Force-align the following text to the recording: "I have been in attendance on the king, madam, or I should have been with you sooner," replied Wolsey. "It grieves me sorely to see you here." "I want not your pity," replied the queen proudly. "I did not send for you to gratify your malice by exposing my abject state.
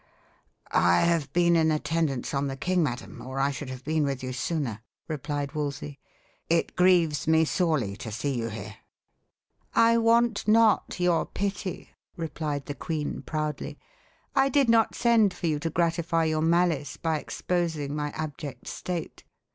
"I 0.71 1.01
have 1.01 1.31
been 1.31 1.55
in 1.55 1.69
attendance 1.69 2.33
on 2.33 2.47
the 2.47 2.57
king, 2.57 2.81
madam, 2.81 3.21
or 3.21 3.39
I 3.39 3.51
should 3.51 3.69
have 3.69 3.83
been 3.83 4.03
with 4.03 4.23
you 4.23 4.33
sooner," 4.33 4.81
replied 5.07 5.51
Wolsey. 5.51 5.99
"It 6.49 6.75
grieves 6.75 7.27
me 7.27 7.45
sorely 7.45 7.95
to 7.97 8.11
see 8.11 8.33
you 8.35 8.47
here." 8.49 8.77
"I 9.75 9.99
want 9.99 10.47
not 10.47 10.99
your 10.99 11.27
pity," 11.27 11.91
replied 12.17 12.65
the 12.65 12.73
queen 12.73 13.21
proudly. 13.21 13.77
"I 14.35 14.49
did 14.49 14.71
not 14.71 14.95
send 14.95 15.35
for 15.35 15.45
you 15.45 15.59
to 15.59 15.69
gratify 15.69 16.23
your 16.23 16.41
malice 16.41 16.97
by 16.97 17.19
exposing 17.19 17.95
my 17.95 18.09
abject 18.15 18.67
state. 18.67 19.23